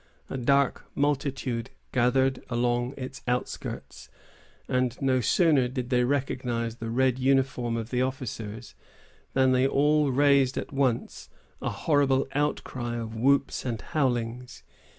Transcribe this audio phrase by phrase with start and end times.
[0.31, 4.09] A dark multitude gathered along its outskirts,
[4.67, 8.73] and no sooner did they recognize the red uniform of the officers,
[9.33, 11.29] than they all raised at once
[11.61, 14.63] a horrible outcry of whoops and howlings.